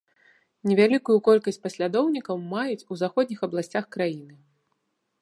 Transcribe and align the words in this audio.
Невялікую 0.69 1.17
колькасць 1.27 1.61
паслядоўнікаў 1.67 2.35
маюць 2.57 2.87
у 2.95 3.01
заходніх 3.05 3.39
абласцях 3.49 3.85
краіны. 3.99 4.35